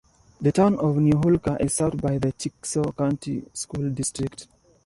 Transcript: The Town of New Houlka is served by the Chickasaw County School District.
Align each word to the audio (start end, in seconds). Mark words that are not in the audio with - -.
The 0.41 0.51
Town 0.51 0.79
of 0.79 0.97
New 0.97 1.13
Houlka 1.13 1.61
is 1.63 1.75
served 1.75 2.01
by 2.01 2.17
the 2.17 2.31
Chickasaw 2.31 2.91
County 2.93 3.43
School 3.53 3.91
District. 3.91 4.47